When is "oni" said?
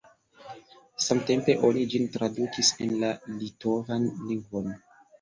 1.69-1.85